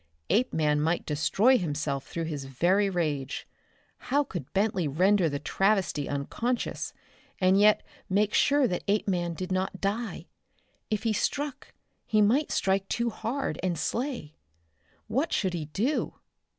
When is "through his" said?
2.07-2.45